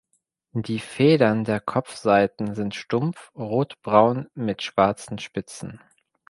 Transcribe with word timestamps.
Die 0.55 0.79
Federn 0.79 1.43
der 1.43 1.59
Kopfseiten 1.59 2.55
sind 2.55 2.73
stumpf 2.73 3.31
rotbraun 3.35 4.27
mit 4.33 4.63
schwarzen 4.63 5.19
Spitzen. 5.19 5.79